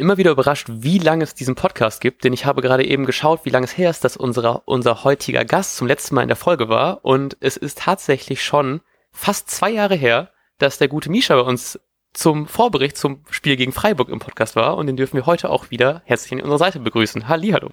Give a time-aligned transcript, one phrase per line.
[0.00, 3.04] bin immer wieder überrascht, wie lange es diesen Podcast gibt, denn ich habe gerade eben
[3.04, 6.28] geschaut, wie lange es her ist, dass unsere, unser heutiger Gast zum letzten Mal in
[6.28, 7.04] der Folge war.
[7.04, 8.80] Und es ist tatsächlich schon
[9.12, 11.78] fast zwei Jahre her, dass der gute Misha bei uns
[12.14, 14.78] zum Vorbericht zum Spiel gegen Freiburg im Podcast war.
[14.78, 17.28] Und den dürfen wir heute auch wieder herzlich an unserer Seite begrüßen.
[17.28, 17.68] Hallihallo.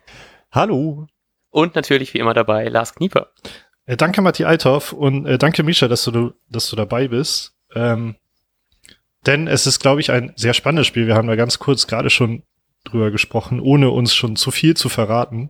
[0.51, 1.07] Hallo.
[1.49, 3.31] Und natürlich wie immer dabei Lars Knieper.
[3.85, 7.53] Äh, danke Matti Althoff und äh, danke Misha, dass du, dass du dabei bist.
[7.73, 8.17] Ähm,
[9.27, 11.07] denn es ist, glaube ich, ein sehr spannendes Spiel.
[11.07, 12.43] Wir haben da ganz kurz gerade schon
[12.83, 15.49] drüber gesprochen, ohne uns schon zu viel zu verraten.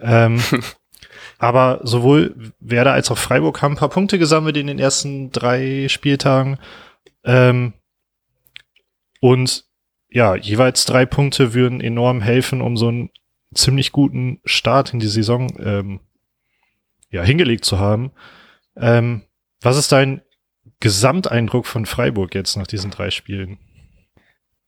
[0.00, 0.42] Ähm,
[1.38, 5.88] aber sowohl Werder als auch Freiburg haben ein paar Punkte gesammelt in den ersten drei
[5.88, 6.58] Spieltagen.
[7.24, 7.74] Ähm,
[9.20, 9.64] und
[10.10, 13.10] ja, jeweils drei Punkte würden enorm helfen, um so einen
[13.54, 16.00] ziemlich guten Start in die Saison ähm,
[17.10, 18.12] ja, hingelegt zu haben.
[18.76, 19.22] Ähm,
[19.60, 20.22] was ist dein
[20.82, 23.58] Gesamteindruck von Freiburg jetzt nach diesen drei Spielen?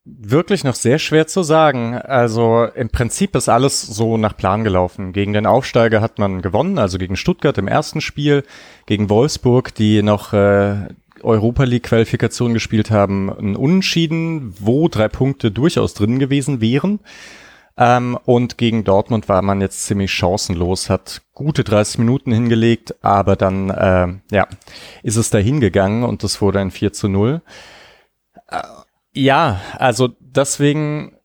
[0.05, 1.95] Wirklich noch sehr schwer zu sagen.
[1.95, 5.13] Also im Prinzip ist alles so nach Plan gelaufen.
[5.13, 8.45] Gegen den Aufsteiger hat man gewonnen, also gegen Stuttgart im ersten Spiel,
[8.87, 10.89] gegen Wolfsburg, die noch äh,
[11.23, 17.01] Europa League Qualifikation gespielt haben, ein Unentschieden, wo drei Punkte durchaus drin gewesen wären.
[17.77, 23.35] Ähm, und gegen Dortmund war man jetzt ziemlich chancenlos, hat gute 30 Minuten hingelegt, aber
[23.35, 24.47] dann äh, ja,
[25.03, 27.43] ist es dahin gegangen und das wurde ein 4 zu 0.
[28.49, 28.63] Äh,
[29.13, 31.17] ja, also deswegen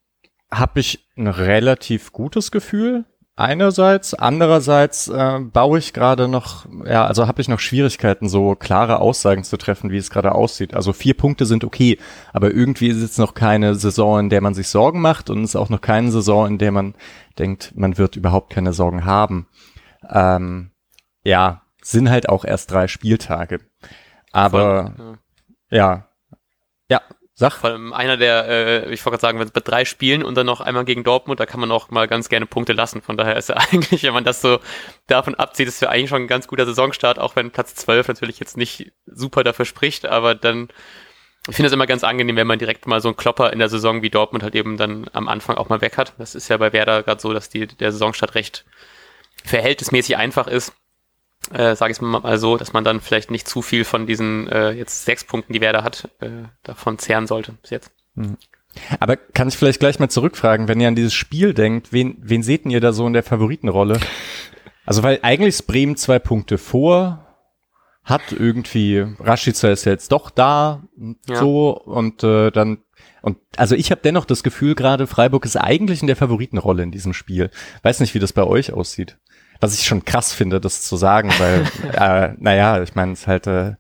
[0.52, 3.06] habe ich ein relativ gutes Gefühl
[3.40, 9.00] einerseits, andererseits äh, baue ich gerade noch, ja, also habe ich noch Schwierigkeiten, so klare
[9.00, 10.74] Aussagen zu treffen, wie es gerade aussieht.
[10.74, 11.98] Also vier Punkte sind okay,
[12.34, 15.52] aber irgendwie ist es noch keine Saison, in der man sich Sorgen macht und es
[15.52, 16.96] ist auch noch keine Saison, in der man
[17.38, 19.48] denkt, man wird überhaupt keine Sorgen haben.
[20.10, 20.72] Ähm,
[21.24, 23.60] ja, sind halt auch erst drei Spieltage.
[24.32, 25.18] Aber Voll,
[25.72, 25.78] ja.
[25.78, 26.06] ja,
[26.90, 27.02] ja,
[27.40, 27.54] Sag.
[27.54, 30.36] Vor allem einer der, äh, ich wollte gerade sagen, wenn es bei drei Spielen und
[30.36, 33.02] dann noch einmal gegen Dortmund, da kann man auch mal ganz gerne Punkte lassen.
[33.02, 34.60] Von daher ist ja eigentlich, wenn man das so
[35.08, 38.40] davon abzieht, ist ja eigentlich schon ein ganz guter Saisonstart, auch wenn Platz 12 natürlich
[38.40, 40.68] jetzt nicht super dafür spricht, aber dann,
[41.48, 43.70] ich finde es immer ganz angenehm, wenn man direkt mal so einen Klopper in der
[43.70, 46.16] Saison wie Dortmund halt eben dann am Anfang auch mal weg hat.
[46.18, 48.66] Das ist ja bei Werder gerade so, dass die, der Saisonstart recht
[49.46, 50.74] verhältnismäßig einfach ist
[51.54, 54.48] äh, sage ich es mal so, dass man dann vielleicht nicht zu viel von diesen
[54.48, 57.92] äh, jetzt sechs Punkten, die Werder hat, äh, davon zehren sollte bis jetzt.
[58.16, 58.38] Mhm.
[59.00, 62.44] Aber kann ich vielleicht gleich mal zurückfragen, wenn ihr an dieses Spiel denkt, wen, wen
[62.44, 64.00] seht ihr da so in der Favoritenrolle?
[64.86, 67.26] Also weil eigentlich ist Bremen zwei Punkte vor,
[68.04, 71.36] hat irgendwie, Rashica ist jetzt doch da und ja.
[71.36, 72.80] so und äh, dann
[73.22, 76.92] und also ich habe dennoch das Gefühl gerade, Freiburg ist eigentlich in der Favoritenrolle in
[76.92, 77.52] diesem Spiel.
[77.84, 79.18] Weiß nicht, wie das bei euch aussieht.
[79.60, 83.28] Was ich schon krass finde, das zu sagen, weil, äh, naja, ich meine, es ist
[83.28, 83.74] halt äh,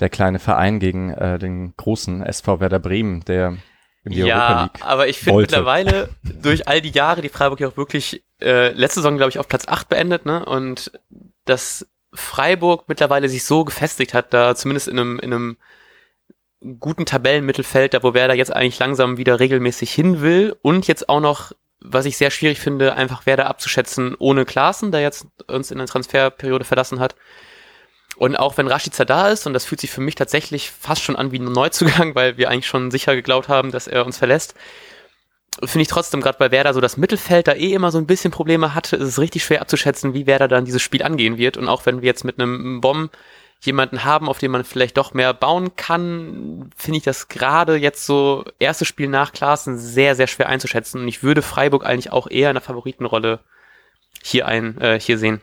[0.00, 3.56] der kleine Verein gegen äh, den großen SV Werder Bremen, der
[4.04, 6.10] in die ja, Europa League aber ich finde mittlerweile
[6.42, 9.48] durch all die Jahre, die Freiburg ja auch wirklich äh, letzte Saison, glaube ich, auf
[9.48, 10.44] Platz 8 beendet, ne?
[10.44, 10.92] Und
[11.46, 15.56] dass Freiburg mittlerweile sich so gefestigt hat, da zumindest in einem, in einem
[16.80, 21.20] guten Tabellenmittelfeld, da wo Werder jetzt eigentlich langsam wieder regelmäßig hin will und jetzt auch
[21.20, 21.52] noch
[21.84, 25.86] was ich sehr schwierig finde, einfach Werder abzuschätzen ohne Klaassen, der jetzt uns in der
[25.86, 27.14] Transferperiode verlassen hat.
[28.16, 31.16] Und auch wenn Rashica da ist, und das fühlt sich für mich tatsächlich fast schon
[31.16, 34.54] an wie ein Neuzugang, weil wir eigentlich schon sicher geglaubt haben, dass er uns verlässt,
[35.62, 38.30] finde ich trotzdem gerade bei Werder so das Mittelfeld da eh immer so ein bisschen
[38.30, 41.56] Probleme hatte, ist es richtig schwer abzuschätzen, wie Werder dann dieses Spiel angehen wird.
[41.56, 43.12] Und auch wenn wir jetzt mit einem Bomb
[43.60, 48.04] jemanden haben, auf den man vielleicht doch mehr bauen kann, finde ich das gerade jetzt
[48.04, 51.00] so erste Spiel nach Klaassen sehr, sehr schwer einzuschätzen.
[51.00, 53.40] Und ich würde Freiburg eigentlich auch eher in der Favoritenrolle
[54.22, 55.42] hier ein, äh, hier sehen.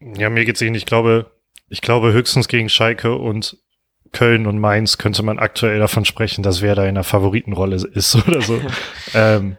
[0.00, 0.82] Ja, mir geht's ähnlich.
[0.82, 1.30] Ich glaube,
[1.68, 3.58] ich glaube höchstens gegen Schalke und
[4.12, 8.14] Köln und Mainz könnte man aktuell davon sprechen, dass wer da in der Favoritenrolle ist
[8.28, 8.60] oder so.
[9.14, 9.56] ähm,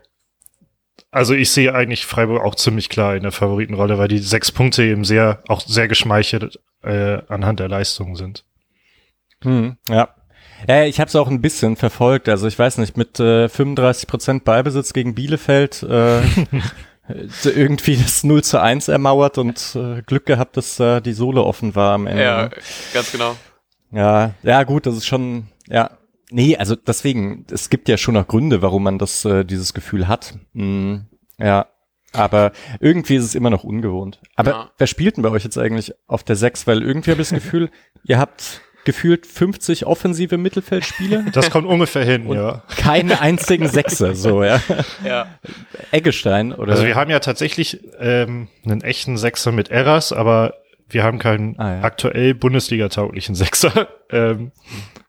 [1.12, 4.84] also ich sehe eigentlich Freiburg auch ziemlich klar in der Favoritenrolle, weil die sechs Punkte
[4.84, 8.46] eben sehr, auch sehr geschmeichelt äh, anhand der Leistungen sind.
[9.44, 10.10] Hm, ja.
[10.68, 12.30] Ja, ich habe es auch ein bisschen verfolgt.
[12.30, 16.22] Also ich weiß nicht, mit äh, 35 Prozent Beibesitz gegen Bielefeld äh,
[17.44, 21.76] irgendwie das 0 zu 1 ermauert und äh, Glück gehabt, dass äh, die Sohle offen
[21.76, 22.24] war am Ende.
[22.24, 22.50] Ja,
[22.94, 23.36] ganz genau.
[23.92, 25.92] Ja, ja gut, das ist schon, ja,
[26.36, 30.08] Nee, also deswegen, es gibt ja schon noch Gründe, warum man das, äh, dieses Gefühl
[30.08, 30.34] hat.
[30.54, 31.02] Mm,
[31.38, 31.68] ja,
[32.14, 34.22] aber irgendwie ist es immer noch ungewohnt.
[34.36, 34.72] Aber ja.
[34.78, 36.68] wer spielt denn bei euch jetzt eigentlich auf der 6?
[36.68, 37.70] Weil irgendwie habe ich das Gefühl,
[38.06, 41.26] ihr habt gefühlt 50 offensive Mittelfeldspiele.
[41.32, 42.64] Das kommt ungefähr hin, ja.
[42.78, 44.60] Keine einzigen Sechser, so, ja.
[45.06, 45.28] ja.
[45.92, 46.74] Eggestein, oder?
[46.74, 50.56] Also wir haben ja tatsächlich ähm, einen echten Sechser mit Eras, aber
[50.90, 51.84] wir haben keinen ah, ja.
[51.84, 53.88] aktuell Bundesliga-tauglichen Sechser.
[54.10, 54.52] ähm,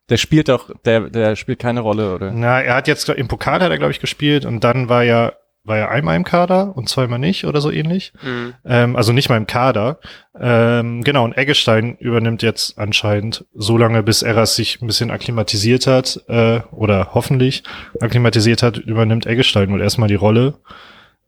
[0.09, 2.31] Der spielt doch, der, der spielt keine Rolle, oder?
[2.31, 5.33] Na, er hat jetzt im Pokal hat er, glaube ich, gespielt und dann war ja
[5.65, 8.13] war ja einmal im Kader und zweimal nicht oder so ähnlich.
[8.23, 8.55] Mhm.
[8.65, 9.99] Ähm, also nicht mal im Kader.
[10.39, 15.87] Ähm, genau, und Eggestein übernimmt jetzt anscheinend so lange, bis Eras sich ein bisschen akklimatisiert
[15.87, 17.65] hat, äh, oder hoffentlich
[18.01, 20.55] akklimatisiert hat, übernimmt Eggestein wohl erstmal die Rolle.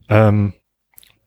[0.08, 0.52] Ähm,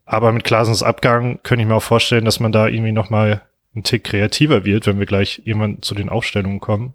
[0.05, 3.41] aber mit Klasens Abgang könnte ich mir auch vorstellen, dass man da irgendwie nochmal
[3.75, 6.93] ein Tick kreativer wird, wenn wir gleich jemand zu den Aufstellungen kommen.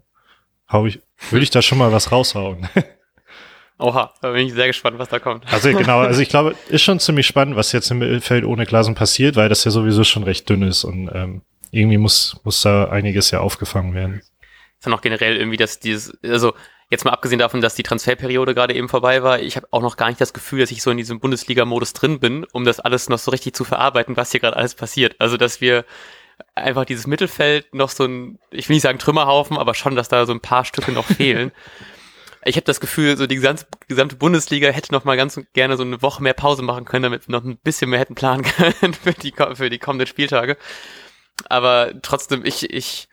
[0.71, 2.67] Hau ich, würde ich da schon mal was raushauen.
[3.77, 5.51] Oha, da bin ich sehr gespannt, was da kommt.
[5.51, 8.95] Also genau, also ich glaube, ist schon ziemlich spannend, was jetzt im Mittelfeld ohne Glasen
[8.95, 11.41] passiert, weil das ja sowieso schon recht dünn ist und ähm,
[11.71, 14.21] irgendwie muss, muss da einiges ja aufgefangen werden.
[14.77, 16.53] Ist dann auch generell irgendwie, dass dieses, also
[16.89, 19.97] jetzt mal abgesehen davon, dass die Transferperiode gerade eben vorbei war, ich habe auch noch
[19.97, 23.09] gar nicht das Gefühl, dass ich so in diesem Bundesliga-Modus drin bin, um das alles
[23.09, 25.15] noch so richtig zu verarbeiten, was hier gerade alles passiert.
[25.19, 25.83] Also dass wir
[26.53, 30.25] einfach dieses Mittelfeld noch so ein, ich will nicht sagen Trümmerhaufen, aber schon, dass da
[30.25, 31.51] so ein paar Stücke noch fehlen.
[32.45, 36.01] ich habe das Gefühl, so die gesamte, Bundesliga hätte noch mal ganz gerne so eine
[36.03, 39.13] Woche mehr Pause machen können, damit wir noch ein bisschen mehr hätten planen können für
[39.13, 40.57] die, für die kommenden Spieltage.
[41.49, 43.09] Aber trotzdem, ich, ich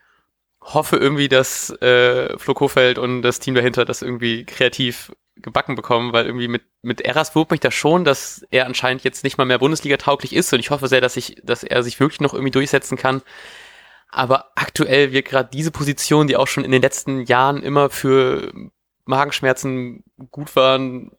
[0.61, 6.13] hoffe irgendwie, dass äh, Flo Kofeld und das Team dahinter das irgendwie kreativ gebacken bekommen,
[6.13, 9.45] weil irgendwie mit, mit Eras wurmt mich das schon, dass er anscheinend jetzt nicht mal
[9.45, 12.33] mehr Bundesliga tauglich ist und ich hoffe sehr, dass ich, dass er sich wirklich noch
[12.33, 13.23] irgendwie durchsetzen kann.
[14.09, 18.53] Aber aktuell wird gerade diese Position, die auch schon in den letzten Jahren immer für
[19.05, 21.11] Magenschmerzen gut waren,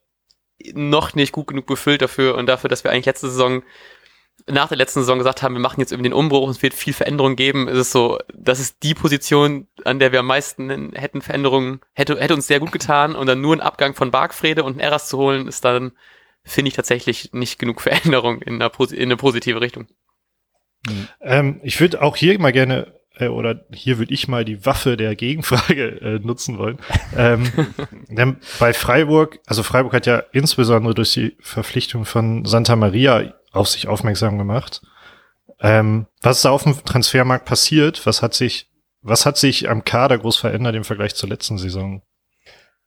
[0.72, 3.62] noch nicht gut genug befüllt dafür und dafür, dass wir eigentlich letzte Saison,
[4.46, 6.92] nach der letzten Saison gesagt haben, wir machen jetzt irgendwie den Umbruch, es wird viel
[6.92, 11.22] Veränderung geben, ist es so, das ist die Position, an der wir am meisten hätten
[11.22, 14.76] Veränderungen, hätte, hätte uns sehr gut getan und dann nur ein Abgang von Bargfrede und
[14.76, 15.92] ein Eras zu holen, ist dann,
[16.42, 19.86] finde ich tatsächlich nicht genug Veränderung in eine, in eine positive Richtung.
[21.20, 24.96] Ähm, ich würde auch hier mal gerne äh, oder hier würde ich mal die Waffe
[24.96, 26.78] der Gegenfrage äh, nutzen wollen.
[27.16, 27.50] ähm,
[28.08, 33.68] denn bei Freiburg, also Freiburg hat ja insbesondere durch die Verpflichtung von Santa Maria auf
[33.68, 34.82] sich aufmerksam gemacht.
[35.60, 38.04] Ähm, was ist da auf dem Transfermarkt passiert?
[38.06, 38.70] Was hat sich,
[39.02, 42.02] was hat sich am Kader groß verändert im Vergleich zur letzten Saison?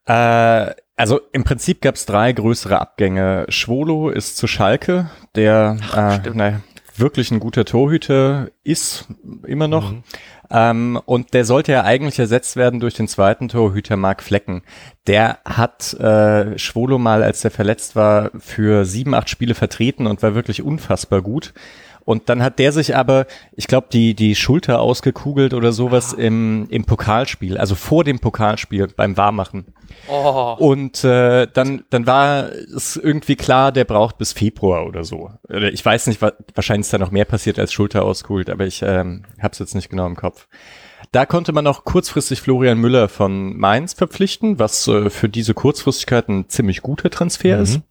[0.06, 3.46] Äh, also im Prinzip gab es drei größere Abgänge.
[3.50, 6.62] Schwolo ist zu Schalke, der Ach, äh, naja,
[7.00, 9.08] wirklich ein guter Torhüter ist,
[9.46, 9.92] immer noch.
[9.92, 10.04] Mhm.
[10.50, 14.64] Ähm, und der sollte ja eigentlich ersetzt werden durch den zweiten Torhüter Mark Flecken.
[15.06, 20.24] Der hat äh, Schwolo mal, als der verletzt war, für sieben, acht Spiele vertreten und
[20.24, 21.54] war wirklich unfassbar gut.
[22.08, 26.22] Und dann hat der sich aber, ich glaube, die, die Schulter ausgekugelt oder sowas ah.
[26.22, 29.66] im, im Pokalspiel, also vor dem Pokalspiel beim Warmachen.
[30.08, 30.56] Oh.
[30.58, 35.32] Und äh, dann, dann war es irgendwie klar, der braucht bis Februar oder so.
[35.50, 39.26] Ich weiß nicht, wahrscheinlich ist da noch mehr passiert als Schulter auskugelt, aber ich ähm,
[39.42, 40.48] habe es jetzt nicht genau im Kopf.
[41.12, 46.30] Da konnte man auch kurzfristig Florian Müller von Mainz verpflichten, was äh, für diese Kurzfristigkeit
[46.30, 47.64] ein ziemlich guter Transfer mhm.
[47.64, 47.82] ist.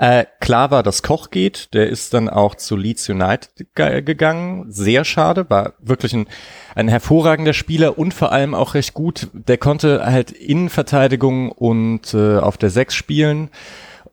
[0.00, 1.74] Äh, klar war, dass Koch geht.
[1.74, 4.64] Der ist dann auch zu Leeds United gegangen.
[4.72, 5.50] Sehr schade.
[5.50, 6.26] War wirklich ein,
[6.74, 9.28] ein hervorragender Spieler und vor allem auch recht gut.
[9.34, 13.50] Der konnte halt Innenverteidigung und äh, auf der Sechs spielen.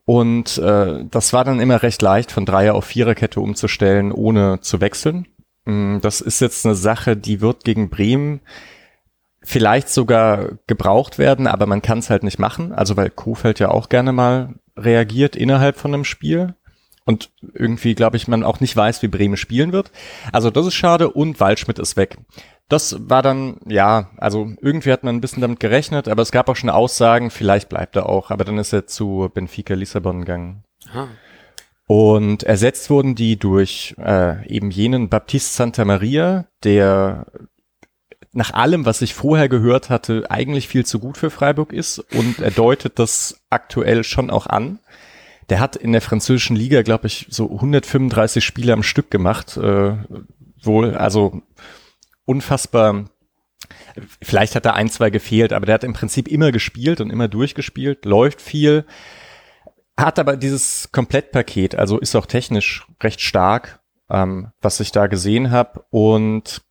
[0.04, 4.82] Und äh, das war dann immer recht leicht, von Dreier auf Viererkette umzustellen, ohne zu
[4.82, 5.26] wechseln.
[5.64, 8.40] Mm, das ist jetzt eine Sache, die wird gegen Bremen
[9.42, 12.74] vielleicht sogar gebraucht werden, aber man kann es halt nicht machen.
[12.74, 16.54] Also weil Kofeld ja auch gerne mal reagiert innerhalb von einem Spiel
[17.04, 19.90] und irgendwie, glaube ich, man auch nicht weiß, wie Bremen spielen wird.
[20.30, 22.18] Also das ist schade und Waldschmidt ist weg.
[22.68, 26.50] Das war dann, ja, also irgendwie hat man ein bisschen damit gerechnet, aber es gab
[26.50, 30.64] auch schon Aussagen, vielleicht bleibt er auch, aber dann ist er zu Benfica Lissabon gegangen.
[30.92, 31.08] Aha.
[31.86, 37.24] Und ersetzt wurden die durch äh, eben jenen Baptiste Santa Maria, der
[38.38, 42.38] nach allem, was ich vorher gehört hatte, eigentlich viel zu gut für Freiburg ist und
[42.38, 44.78] er deutet das aktuell schon auch an.
[45.48, 49.56] Der hat in der französischen Liga, glaube ich, so 135 Spiele am Stück gemacht.
[49.56, 49.96] Äh,
[50.62, 51.42] wohl, also
[52.26, 53.06] unfassbar.
[54.22, 57.26] Vielleicht hat er ein, zwei gefehlt, aber der hat im Prinzip immer gespielt und immer
[57.26, 58.84] durchgespielt, läuft viel,
[59.96, 65.50] hat aber dieses Komplettpaket, also ist auch technisch recht stark, ähm, was ich da gesehen
[65.50, 66.62] habe und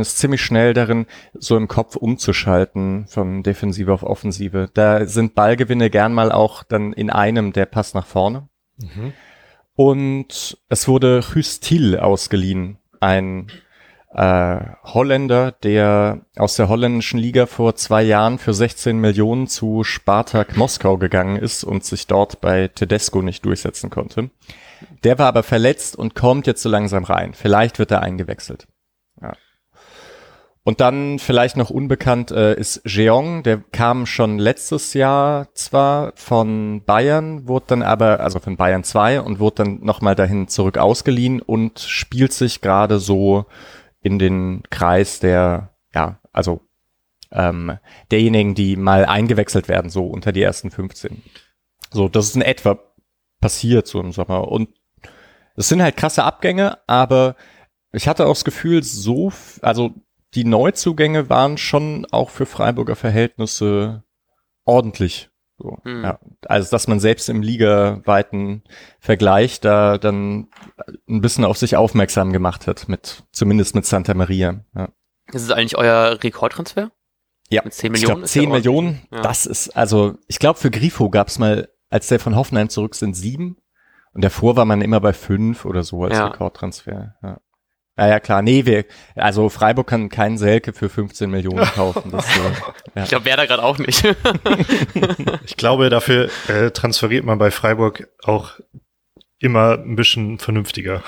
[0.00, 4.68] ist ziemlich schnell darin, so im Kopf umzuschalten von Defensive auf Offensive.
[4.74, 8.48] Da sind Ballgewinne gern mal auch dann in einem der Pass nach vorne.
[8.78, 9.12] Mhm.
[9.74, 13.50] Und es wurde Hüstil ausgeliehen, ein
[14.12, 20.56] äh, Holländer, der aus der holländischen Liga vor zwei Jahren für 16 Millionen zu Spartak
[20.56, 24.30] Moskau gegangen ist und sich dort bei Tedesco nicht durchsetzen konnte.
[25.04, 27.34] Der war aber verletzt und kommt jetzt so langsam rein.
[27.34, 28.66] Vielleicht wird er eingewechselt.
[30.62, 36.82] Und dann vielleicht noch unbekannt äh, ist Jeong, der kam schon letztes Jahr zwar von
[36.84, 41.40] Bayern, wurde dann aber, also von Bayern 2 und wurde dann nochmal dahin zurück ausgeliehen
[41.40, 43.46] und spielt sich gerade so
[44.02, 46.60] in den Kreis der, ja, also
[47.32, 47.78] ähm,
[48.10, 51.22] derjenigen, die mal eingewechselt werden, so unter die ersten 15.
[51.90, 52.78] So, das ist in etwa
[53.40, 54.48] passiert so im Sommer.
[54.48, 54.68] Und
[55.56, 57.34] es sind halt krasse Abgänge, aber
[57.92, 59.94] ich hatte auch das Gefühl, so, also
[60.34, 64.04] die Neuzugänge waren schon auch für Freiburger Verhältnisse
[64.64, 65.30] ordentlich.
[65.58, 66.04] So, hm.
[66.04, 66.18] ja.
[66.46, 68.62] Also, dass man selbst im ligaweiten
[68.98, 70.48] Vergleich da dann
[71.08, 74.64] ein bisschen auf sich aufmerksam gemacht hat, mit, zumindest mit Santa Maria.
[74.74, 74.88] Ja.
[75.32, 76.90] Das ist eigentlich euer Rekordtransfer?
[77.50, 78.24] Ja, mit 10 Millionen.
[78.24, 79.20] Ich glaub, 10 Millionen, ja.
[79.22, 82.94] das ist, also, ich glaube, für Grifo gab es mal, als der von Hoffenheim zurück
[82.94, 83.56] sind, sieben.
[84.12, 86.28] Und davor war man immer bei fünf oder so als ja.
[86.28, 87.16] Rekordtransfer.
[87.22, 87.40] Ja.
[87.98, 88.42] Ja, ja, klar.
[88.42, 92.10] Nee, wir, also Freiburg kann keinen Selke für 15 Millionen kaufen.
[92.10, 92.26] Das,
[92.94, 93.02] ja.
[93.02, 94.04] Ich glaube, wer da gerade auch nicht.
[95.44, 98.52] ich glaube, dafür äh, transferiert man bei Freiburg auch
[99.38, 101.02] immer ein bisschen vernünftiger.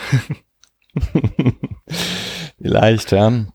[2.61, 3.47] Vielleicht, ja.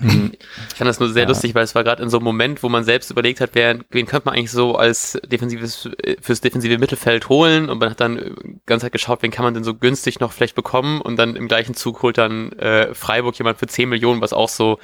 [0.00, 0.32] Mhm.
[0.70, 1.28] Ich fand das nur sehr ja.
[1.28, 3.78] lustig, weil es war gerade in so einem Moment, wo man selbst überlegt hat, wer,
[3.90, 5.88] wen könnte man eigentlich so als defensives,
[6.20, 9.54] fürs defensive Mittelfeld holen und man hat dann die ganze Zeit geschaut, wen kann man
[9.54, 13.36] denn so günstig noch vielleicht bekommen und dann im gleichen Zug holt dann äh, Freiburg
[13.38, 14.78] jemand für 10 Millionen, was auch so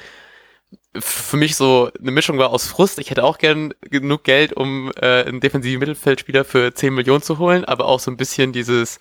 [0.97, 2.99] für mich so eine Mischung war aus Frust.
[2.99, 7.39] Ich hätte auch gern genug Geld, um äh, einen defensiven Mittelfeldspieler für 10 Millionen zu
[7.39, 8.99] holen, aber auch so ein bisschen dieses,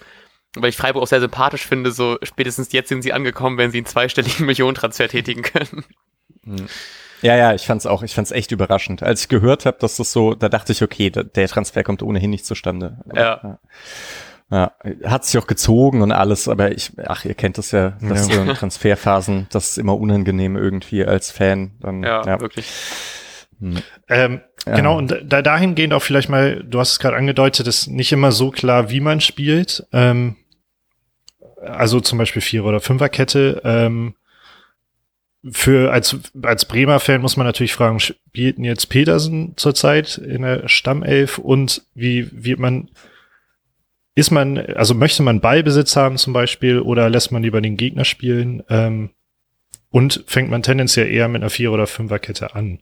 [0.55, 3.79] weil ich Freiburg auch sehr sympathisch finde, so spätestens jetzt sind sie angekommen, wenn sie
[3.79, 5.83] einen zweistelligen Millionentransfer tätigen können.
[7.21, 9.01] Ja, ja, ich fand's auch, ich fand's echt überraschend.
[9.01, 12.29] Als ich gehört habe, dass das so, da dachte ich, okay, der Transfer kommt ohnehin
[12.29, 12.97] nicht zustande.
[13.15, 13.59] Ja.
[14.51, 14.71] ja.
[15.03, 15.09] ja.
[15.09, 18.45] Hat sich auch gezogen und alles, aber ich, ach, ihr kennt das ja, dass ja.
[18.45, 21.71] so Transferphasen, das ist immer unangenehm irgendwie als Fan.
[21.79, 22.41] Dann, ja, ja.
[22.41, 22.69] wirklich.
[23.59, 23.77] Hm.
[24.09, 28.11] Ähm, genau, und da, dahingehend auch vielleicht mal, du hast es gerade angedeutet, ist nicht
[28.11, 29.87] immer so klar, wie man spielt.
[29.93, 30.35] Ähm,
[31.65, 33.61] also zum Beispiel Vierer- oder Fünferkette.
[33.63, 34.15] Ähm,
[35.51, 40.69] für als als Bremer Fan muss man natürlich fragen, spielt jetzt Petersen zurzeit in der
[40.69, 42.89] Stammelf und wie wird man
[44.15, 48.05] ist man also möchte man Ballbesitz haben zum Beispiel oder lässt man lieber den Gegner
[48.05, 49.09] spielen ähm,
[49.89, 52.79] und fängt man tendenziell eher mit einer Vier- oder Fünferkette an?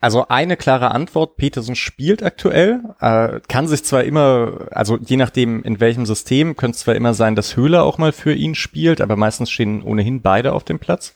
[0.00, 5.62] Also eine klare Antwort, Petersen spielt aktuell, äh, kann sich zwar immer, also je nachdem
[5.62, 9.00] in welchem System, könnte es zwar immer sein, dass Höhler auch mal für ihn spielt,
[9.00, 11.14] aber meistens stehen ohnehin beide auf dem Platz.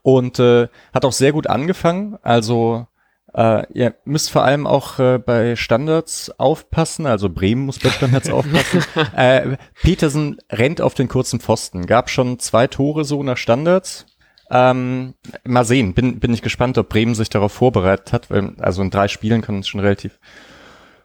[0.00, 2.86] Und äh, hat auch sehr gut angefangen, also
[3.34, 8.30] äh, ihr müsst vor allem auch äh, bei Standards aufpassen, also Bremen muss bei Standards
[8.30, 8.84] aufpassen.
[9.16, 14.06] Äh, Petersen rennt auf den kurzen Pfosten, gab schon zwei Tore so nach Standards,
[14.52, 18.82] ähm, mal sehen, bin, bin ich gespannt, ob Bremen sich darauf vorbereitet hat, weil, also
[18.82, 20.20] in drei Spielen kann man es schon relativ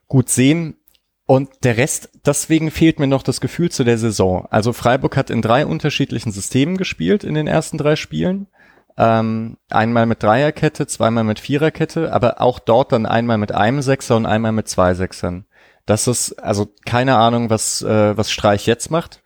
[0.07, 0.75] gut sehen.
[1.25, 4.47] Und der Rest, deswegen fehlt mir noch das Gefühl zu der Saison.
[4.49, 8.47] Also Freiburg hat in drei unterschiedlichen Systemen gespielt in den ersten drei Spielen.
[8.97, 14.17] Ähm, einmal mit Dreierkette, zweimal mit Viererkette, aber auch dort dann einmal mit einem Sechser
[14.17, 15.45] und einmal mit zwei Sechsern.
[15.85, 19.21] Das ist also keine Ahnung, was, äh, was Streich jetzt macht.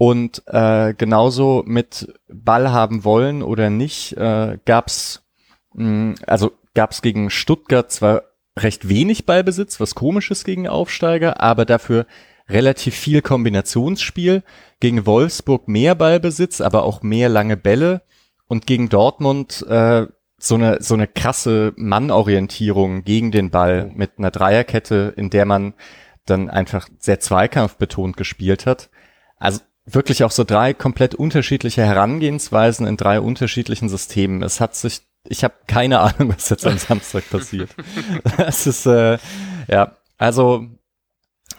[0.00, 5.26] Und äh, genauso mit Ball haben wollen oder nicht, äh, gab's
[5.74, 8.22] mh, also gab's gegen Stuttgart zwar
[8.58, 12.06] recht wenig Ballbesitz, was komisches gegen Aufsteiger, aber dafür
[12.48, 14.42] relativ viel Kombinationsspiel.
[14.80, 18.00] Gegen Wolfsburg mehr Ballbesitz, aber auch mehr lange Bälle.
[18.48, 20.06] Und gegen Dortmund äh,
[20.38, 25.74] so eine so eine krasse Mannorientierung gegen den Ball mit einer Dreierkette, in der man
[26.24, 28.88] dann einfach sehr zweikampfbetont gespielt hat.
[29.36, 34.42] Also wirklich auch so drei komplett unterschiedliche Herangehensweisen in drei unterschiedlichen Systemen.
[34.42, 37.70] Es hat sich, ich habe keine Ahnung, was jetzt am Samstag passiert.
[38.38, 39.18] Es ist, äh,
[39.68, 40.66] ja, also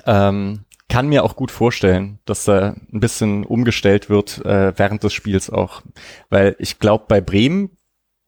[0.05, 5.13] ähm, kann mir auch gut vorstellen, dass da ein bisschen umgestellt wird äh, während des
[5.13, 5.81] Spiels auch.
[6.29, 7.77] Weil ich glaube, bei Bremen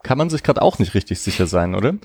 [0.01, 1.95] kann man sich gerade auch nicht richtig sicher sein, oder?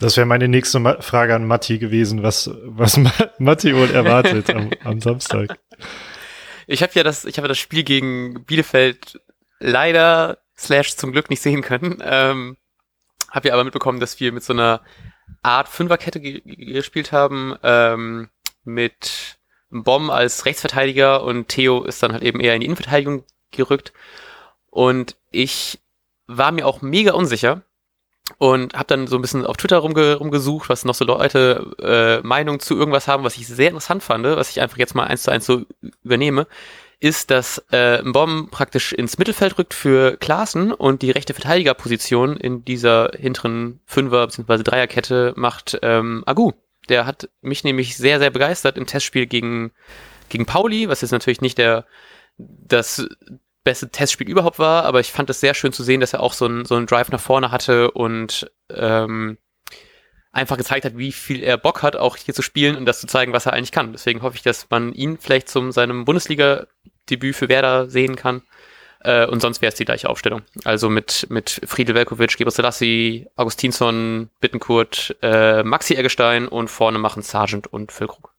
[0.00, 3.00] Das wäre meine nächste Ma Frage an Matti gewesen, was, was
[3.38, 5.58] Matti wohl erwartet am, am Samstag.
[6.66, 9.20] Ich habe ja das, ich habe das Spiel gegen Bielefeld
[9.58, 12.02] leider slash zum Glück nicht sehen können.
[12.02, 12.56] Ähm,
[13.30, 14.80] habe ja aber mitbekommen, dass wir mit so einer
[15.42, 18.30] Art Fünferkette gespielt haben, ähm,
[18.64, 19.38] mit
[19.70, 23.92] Bomb als Rechtsverteidiger und Theo ist dann halt eben eher in die Innenverteidigung gerückt.
[24.70, 25.80] Und ich
[26.26, 27.62] war mir auch mega unsicher,
[28.38, 31.74] und habe dann so ein bisschen auf Twitter rumge rumgesucht, was noch so Leute
[32.22, 35.04] äh, Meinung zu irgendwas haben, was ich sehr interessant fand, was ich einfach jetzt mal
[35.04, 35.62] eins zu eins so
[36.02, 36.46] übernehme.
[37.00, 42.64] ist, dass äh, Bomb praktisch ins Mittelfeld rückt für Klaassen und die rechte Verteidigerposition in
[42.64, 44.62] dieser hinteren Fünfer- bzw.
[44.62, 46.52] Dreierkette macht ähm, Agu.
[46.88, 49.72] Der hat mich nämlich sehr, sehr begeistert im Testspiel gegen,
[50.30, 51.84] gegen Pauli, was jetzt natürlich nicht der
[52.38, 53.06] das
[53.64, 56.34] beste Testspiel überhaupt war, aber ich fand es sehr schön zu sehen, dass er auch
[56.34, 59.38] so einen so einen Drive nach vorne hatte und ähm,
[60.32, 63.06] einfach gezeigt hat, wie viel er Bock hat, auch hier zu spielen und das zu
[63.06, 63.92] zeigen, was er eigentlich kann.
[63.92, 68.42] Deswegen hoffe ich, dass man ihn vielleicht zum seinem Bundesliga-Debüt für Werder sehen kann.
[69.00, 70.42] Äh, und sonst wäre es die gleiche Aufstellung.
[70.64, 77.22] Also mit, mit Friedel Velkovic, Geber Selassie, Augustinsson, Bittenkurt, äh, Maxi Eggestein und vorne machen
[77.22, 78.34] Sargent und Füllkrug.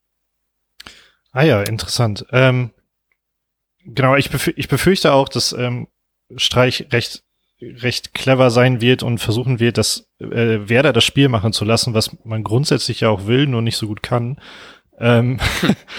[1.32, 2.26] Ah ja, interessant.
[2.30, 2.70] Ähm,
[3.86, 5.88] genau, ich, befü ich befürchte auch, dass ähm,
[6.36, 7.22] Streich recht
[7.60, 11.94] recht clever sein wird und versuchen wird, das äh, Werder das Spiel machen zu lassen,
[11.94, 14.38] was man grundsätzlich ja auch will, nur nicht so gut kann.
[14.98, 15.40] Ähm,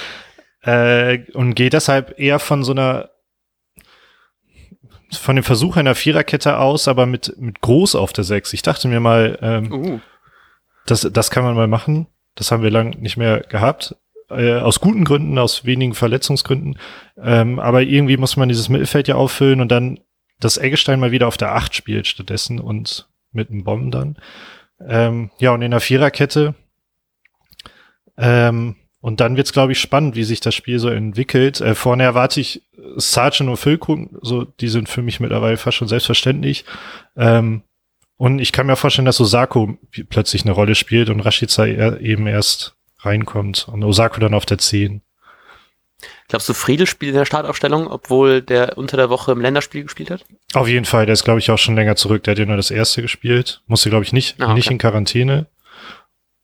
[0.62, 3.10] äh, und geht deshalb eher von so einer
[5.12, 8.52] von dem Versuch einer Viererkette aus, aber mit, mit groß auf der Sechs.
[8.52, 10.00] Ich dachte mir mal, ähm, uh.
[10.86, 12.08] das, das kann man mal machen.
[12.36, 13.96] Das haben wir lang nicht mehr gehabt.
[14.30, 16.78] Äh, aus guten Gründen, aus wenigen Verletzungsgründen.
[17.22, 20.00] Ähm, aber irgendwie muss man dieses Mittelfeld ja auffüllen und dann
[20.40, 24.18] dass Eggestein mal wieder auf der Acht spielt stattdessen und mit einem Bomben dann.
[24.86, 26.56] Ähm, ja, und in der Viererkette.
[28.18, 31.62] Ähm, und dann wird's, glaube ich, spannend, wie sich das Spiel so entwickelt.
[31.62, 32.64] Äh, vorne erwarte ich
[32.98, 36.66] Sargent und Füllkrug, so, die sind für mich mittlerweile fast schon selbstverständlich.
[37.16, 37.64] Ähm,
[38.18, 39.78] und ich kann mir vorstellen, dass Osako
[40.10, 41.66] plötzlich eine Rolle spielt und Rashica
[41.98, 45.02] eben erst reinkommt und Osako dann auf der 10.
[46.28, 50.12] Glaubst du, Friedel spielt in der Startaufstellung, obwohl der unter der Woche im Länderspiel gespielt
[50.12, 50.26] hat?
[50.54, 52.24] Auf jeden Fall, der ist, glaube ich, auch schon länger zurück.
[52.24, 53.62] Der hat ja nur das erste gespielt.
[53.66, 54.54] Musste, glaube ich, nicht, ah, okay.
[54.56, 55.48] nicht in Quarantäne.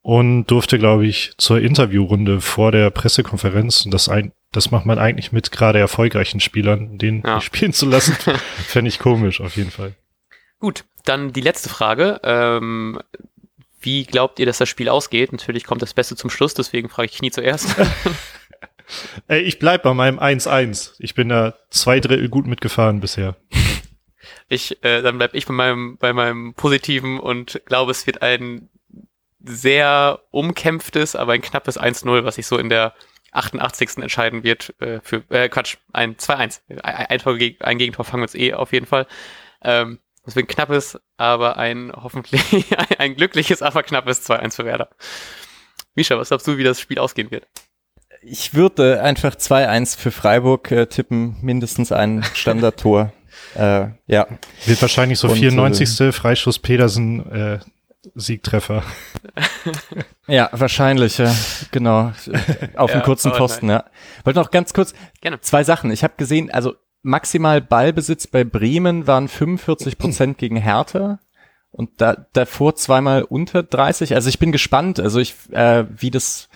[0.01, 3.86] Und durfte, glaube ich, zur Interviewrunde vor der Pressekonferenz.
[3.86, 7.39] Und das, ein, das macht man eigentlich mit gerade erfolgreichen Spielern, den ja.
[7.41, 8.13] spielen zu lassen.
[8.67, 9.93] Fände ich komisch, auf jeden Fall.
[10.60, 12.22] Gut, dann die letzte Frage.
[12.24, 13.00] Ähm,
[13.83, 15.31] wie glaubt ihr, dass das Spiel ausgeht?
[15.31, 17.75] Natürlich kommt das Beste zum Schluss, deswegen frage ich Knie zuerst.
[19.27, 20.95] Ey, ich bleib bei meinem 1-1.
[20.99, 23.36] Ich bin da zwei Drittel gut mitgefahren bisher.
[24.49, 28.69] Ich, äh, dann bleib ich bei meinem, bei meinem positiven und glaube, es wird ein
[29.43, 32.93] sehr umkämpftes, aber ein knappes 1-0, was sich so in der
[33.31, 33.97] 88.
[33.97, 36.62] entscheiden wird äh, für, äh, Quatsch, ein 2-1.
[36.69, 39.08] Ein, ein, Tor ein Gegentor fangen wir uns eh auf jeden Fall.
[39.63, 44.65] Ähm, das wird ein knappes, aber ein hoffentlich ein, ein glückliches, aber knappes 2-1 für
[44.65, 44.89] Werder.
[45.95, 47.47] Misha, was glaubst du, wie das Spiel ausgehen wird?
[48.21, 53.12] Ich würde einfach 2-1 für Freiburg äh, tippen, mindestens ein Standardtor.
[53.55, 54.27] äh, ja.
[54.65, 55.99] Wird wahrscheinlich so Und, 94.
[55.99, 57.59] Äh, Freischuss Pedersen äh,
[58.15, 58.83] Siegtreffer.
[60.27, 61.33] ja, wahrscheinlich, ja.
[61.71, 62.12] genau.
[62.75, 63.86] Auf ja, einem kurzen Posten, ja.
[64.23, 65.39] Wollte noch ganz kurz Gerne.
[65.41, 65.91] zwei Sachen.
[65.91, 71.19] Ich habe gesehen, also maximal Ballbesitz bei Bremen waren 45 Prozent gegen Hertha
[71.71, 74.15] und da, davor zweimal unter 30.
[74.15, 76.49] Also ich bin gespannt, also ich, äh, wie das,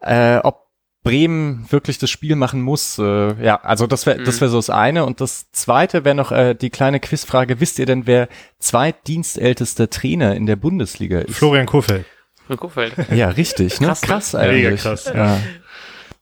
[0.00, 0.64] äh, ob
[1.02, 2.98] Bremen wirklich das Spiel machen muss.
[2.98, 4.24] Äh, ja, also das wäre mhm.
[4.24, 5.04] das wäre so das eine.
[5.04, 7.60] Und das zweite wäre noch äh, die kleine Quizfrage.
[7.60, 11.36] Wisst ihr denn, wer zweitdienstältester Trainer in der Bundesliga ist?
[11.36, 12.06] Florian Kofeld.
[12.46, 12.94] Florian Kofeld.
[13.12, 13.80] Ja, richtig.
[13.80, 13.88] Ne?
[13.88, 14.08] Krass, ne?
[14.08, 14.64] krass eigentlich.
[14.64, 15.12] Mega krass.
[15.14, 15.40] Ja.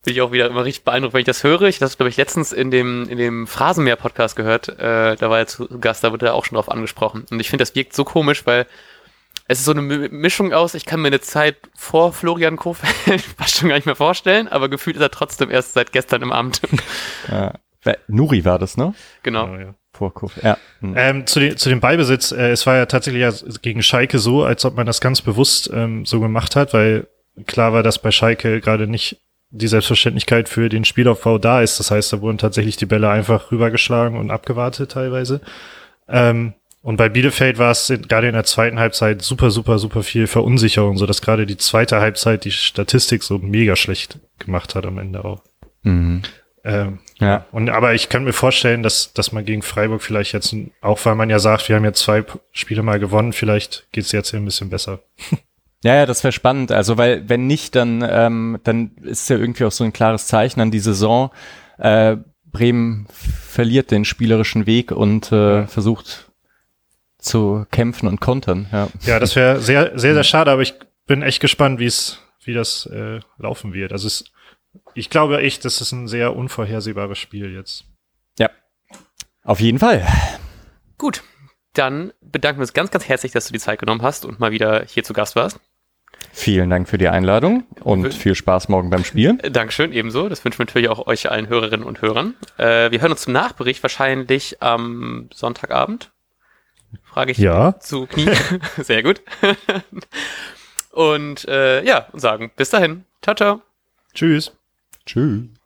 [0.05, 1.63] Bin ich auch wieder immer richtig beeindruckt, wenn ich das höre.
[1.63, 4.69] Ich das glaube ich letztens in dem in dem Phrasenmeer-Podcast gehört.
[4.69, 7.25] Äh, da war er zu Gast, da wurde er auch schon drauf angesprochen.
[7.31, 8.67] Und ich finde, das wirkt so komisch, weil
[9.49, 13.57] es ist so eine Mischung aus, ich kann mir eine Zeit vor Florian Kofeld fast
[13.57, 16.61] schon gar nicht mehr vorstellen, aber gefühlt ist er trotzdem erst seit gestern im Amt.
[17.31, 17.53] Ja.
[18.07, 18.95] Nuri war das, ne?
[19.25, 19.49] Genau.
[19.53, 19.75] Oh, ja.
[19.93, 20.45] Vor Kofeld.
[20.45, 20.57] Ja.
[20.81, 20.95] Hm.
[20.97, 24.45] Ähm, zu, den, zu dem Ballbesitz, äh, es war ja tatsächlich ja gegen Schalke so,
[24.45, 27.09] als ob man das ganz bewusst ähm, so gemacht hat, weil
[27.49, 29.21] klar war, dass bei Schalke gerade nicht
[29.53, 31.79] die Selbstverständlichkeit für den Spielaufbau da ist.
[31.79, 35.41] Das heißt, da wurden tatsächlich die Bälle einfach rübergeschlagen und abgewartet teilweise.
[36.09, 40.27] Ähm, und bei Bielefeld war es gerade in der zweiten Halbzeit super, super, super viel
[40.27, 44.99] Verunsicherung, so dass gerade die zweite Halbzeit die Statistik so mega schlecht gemacht hat am
[44.99, 45.43] Ende auch.
[45.83, 46.23] Mhm.
[46.65, 47.47] Ähm, ja.
[47.53, 51.15] Und aber ich kann mir vorstellen, dass, dass man gegen Freiburg vielleicht jetzt, auch weil
[51.15, 54.45] man ja sagt, wir haben jetzt zwei Spiele mal gewonnen, vielleicht geht's jetzt hier ein
[54.45, 55.01] bisschen besser.
[55.85, 56.71] Ja, ja, das wäre spannend.
[56.71, 60.27] Also, weil wenn nicht, dann, ähm, dann ist es ja irgendwie auch so ein klares
[60.27, 61.31] Zeichen an die Saison.
[61.79, 62.19] Äh,
[62.53, 65.67] Bremen verliert den spielerischen Weg und äh, ja.
[65.67, 66.31] versucht
[67.19, 68.69] zu kämpfen und kontern.
[68.71, 70.75] Ja, ja das wäre sehr, sehr, sehr schade, aber ich
[71.07, 73.93] bin echt gespannt, wie es, wie das äh, laufen wird.
[73.93, 74.25] Also es,
[74.95, 77.85] ich glaube echt, das ist ein sehr unvorhersehbares Spiel jetzt.
[78.39, 78.51] Ja,
[79.45, 80.07] auf jeden Fall.
[80.99, 81.23] Gut,
[81.73, 84.53] dann bedanken wir uns ganz, ganz herzlich, dass du die Zeit genommen hast und mal
[84.53, 85.59] wieder hier zu Gast warst.
[86.33, 89.41] Vielen Dank für die Einladung und viel Spaß morgen beim Spielen.
[89.41, 90.29] Äh, Dankeschön, ebenso.
[90.29, 92.35] Das wünschen wir natürlich auch euch allen Hörerinnen und Hörern.
[92.59, 96.11] Äh, wir hören uns zum Nachbericht wahrscheinlich am Sonntagabend.
[97.05, 97.79] Frage ich Ja.
[97.81, 98.31] zu Knie.
[98.83, 99.23] Sehr gut.
[100.93, 103.05] und äh, ja, und sagen bis dahin.
[103.23, 103.63] Ciao, ciao.
[104.15, 104.53] Tschüss.
[105.07, 105.62] Tschüss.